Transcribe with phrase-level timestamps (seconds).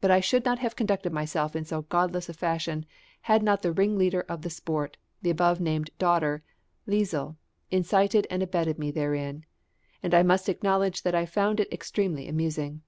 [0.00, 2.84] But I should not have conducted myself in so godless a fashion
[3.30, 6.42] had not the ringleader of the sport, the above named daughter,
[6.88, 7.36] Liesel,
[7.70, 9.46] incited and abetted me therein;
[10.02, 12.82] and I must acknowledge that I found it extremely amusing.